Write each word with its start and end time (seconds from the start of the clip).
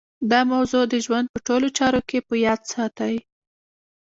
دا 0.31 0.39
موضوع 0.53 0.83
د 0.87 0.93
ژوند 1.05 1.25
په 1.33 1.39
ټولو 1.47 1.67
چارو 1.77 2.01
کې 2.09 2.19
په 2.27 2.33
یاد 2.45 2.61
ساتئ 2.71 3.15